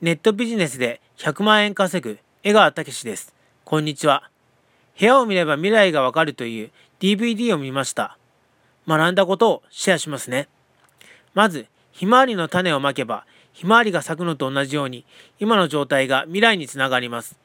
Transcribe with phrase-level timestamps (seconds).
[0.00, 3.34] ネットビジネスで100万円稼ぐ江川武です。
[3.64, 4.30] こんにちは。
[4.96, 8.16] 部屋を見れば未来がわかるという DVD を見ました。
[8.86, 10.46] 学んだことをシェアしますね。
[11.34, 15.04] まず、ひまわりの種をまけば、ひまわりが咲くのと同じように、
[15.40, 17.36] 今の状態が未来につながります。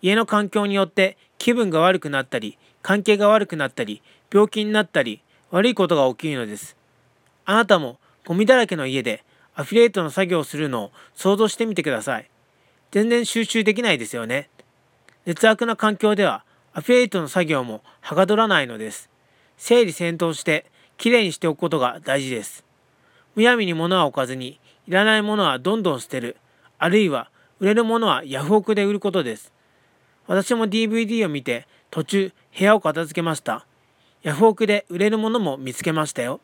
[0.00, 4.00] 家の環境によって気分が悪くなったり、関係が悪くなったり、
[4.32, 6.76] 病気になったり、悪いことが起きるのです。
[7.46, 9.24] あなたもゴミだらけの家で
[9.56, 12.30] アフィリエイトの作業をするのを想像してみてください。
[12.90, 14.50] 全然集中できないですよね。
[15.24, 16.44] 劣悪な環境では
[16.74, 19.08] アフィリエイトの作業もはかどらないのです。
[19.56, 20.66] 整理整頓して
[20.98, 22.64] きれいにしておくことが大事です。
[23.34, 26.36] むやみに物は置かずに、いらないものはどんどん捨てる。
[26.78, 29.52] あるいは売れるものはヤフオクで売ることです。
[30.26, 33.66] 私も DVD を見て途中部屋を片付けました。
[34.22, 36.40] ヤフオクで売れるものも見つけましたよ。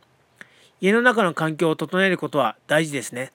[0.82, 3.30] 家の中の環境を整えることは大事ですね。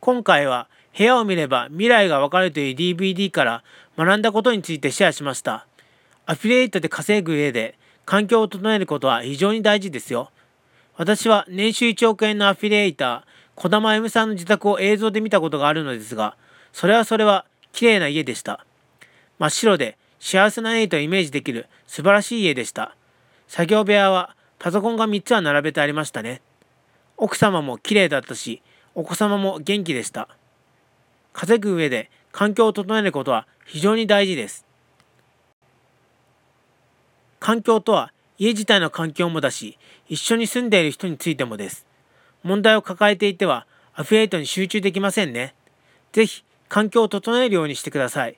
[0.00, 3.64] 今回は部屋を見れば未来がわかるという DVD から
[3.96, 5.66] 学んだことについてシェアしました。
[6.26, 10.30] アフィリエイトで稼ぐ上で環境を整えることは非常に大事ですよ。
[10.98, 13.22] 私は年収1億円のアフィリエイター、
[13.54, 16.36] 小玉 M さんの自宅を映像で見たことがあるのですが、
[16.74, 18.66] それはそれは綺麗な家でした。
[19.38, 22.94] 真っ白で幸せな家とイメージできる素晴らしい家でした。
[23.48, 26.40] 作業部屋はパソコンが3つは並べてありましたね。
[27.16, 28.62] 奥様も綺麗だったし、
[28.94, 30.28] お子様も元気でした。
[31.32, 34.66] 稼ぐ上で環境を整えることは非常に大事です。
[37.38, 41.86] 環境とは家自体の環境もだし、一緒に住んでいる人についてもです。
[42.42, 45.54] 問題を抱えていてはアフィリエイトに集中できませんね。
[46.12, 48.36] ぜひ環境を整えるようにしてください。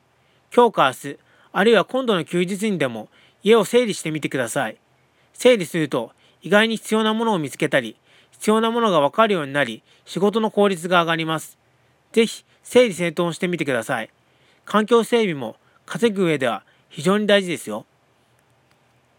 [0.54, 1.18] 今日か明日、
[1.52, 3.08] あるいは今度の休日にでも
[3.42, 4.76] 家を整理してみてください。
[5.38, 6.10] 整理すると
[6.42, 7.96] 意外に必要なものを見つけたり、
[8.32, 11.56] 必要なものがわかるようになり、仕事の効率が上がります。
[12.10, 14.10] ぜひ整理整頓してみてください。
[14.64, 15.54] 環境整備も
[15.86, 17.86] 稼ぐ上では非常に大事ですよ。